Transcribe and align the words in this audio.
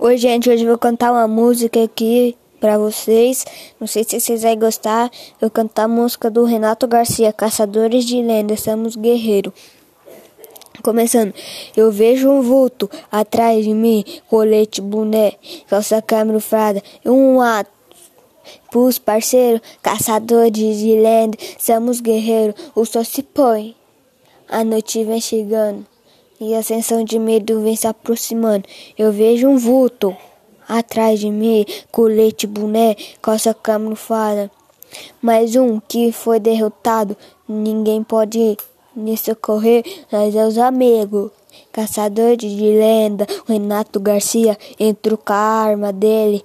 Oi, 0.00 0.16
gente, 0.16 0.48
hoje 0.48 0.62
eu 0.62 0.68
vou 0.68 0.78
cantar 0.78 1.10
uma 1.10 1.26
música 1.26 1.82
aqui 1.82 2.36
pra 2.60 2.78
vocês. 2.78 3.44
Não 3.80 3.86
sei 3.88 4.04
se 4.04 4.20
vocês 4.20 4.42
vão 4.42 4.56
gostar. 4.56 5.06
Eu 5.06 5.48
vou 5.48 5.50
cantar 5.50 5.86
a 5.86 5.88
música 5.88 6.30
do 6.30 6.44
Renato 6.44 6.86
Garcia, 6.86 7.32
Caçadores 7.32 8.04
de 8.04 8.22
Lendas, 8.22 8.60
Somos 8.60 8.94
Guerreiro. 8.94 9.52
Começando, 10.84 11.34
eu 11.76 11.90
vejo 11.90 12.30
um 12.30 12.42
vulto 12.42 12.88
atrás 13.10 13.64
de 13.64 13.74
mim, 13.74 14.04
colete, 14.28 14.80
boné, 14.80 15.32
calça 15.68 16.00
camuflada 16.00 16.80
um 17.04 17.40
ato. 17.40 17.72
Pros 18.70 19.00
parceiros, 19.00 19.60
caçadores 19.82 20.78
de 20.78 20.94
lendas, 20.94 21.56
somos 21.58 22.00
guerreiros, 22.00 22.54
o 22.72 22.84
sol 22.84 23.04
se 23.04 23.24
põe, 23.24 23.74
a 24.48 24.62
noite 24.62 25.02
vem 25.02 25.20
chegando. 25.20 25.97
E 26.40 26.54
a 26.54 26.62
sensação 26.62 27.02
de 27.02 27.18
medo 27.18 27.60
vem 27.62 27.74
se 27.74 27.86
aproximando. 27.86 28.64
Eu 28.96 29.10
vejo 29.10 29.48
um 29.48 29.58
vulto 29.58 30.16
atrás 30.68 31.18
de 31.18 31.30
mim, 31.30 31.66
colete, 31.90 32.46
boné, 32.46 32.94
calça 33.20 33.52
camuflada. 33.52 34.50
Mais 35.20 35.56
um 35.56 35.80
que 35.80 36.12
foi 36.12 36.38
derrotado, 36.38 37.16
ninguém 37.48 38.02
pode 38.04 38.56
me 38.94 39.16
socorrer, 39.16 39.84
nós 40.12 40.34
é 40.36 40.46
os 40.46 40.58
amigos. 40.58 41.30
Caçador 41.72 42.36
de 42.36 42.48
lenda, 42.48 43.26
Renato 43.46 43.98
Garcia 43.98 44.56
entrou 44.78 45.18
com 45.18 45.32
a 45.32 45.36
arma 45.36 45.92
dele 45.92 46.42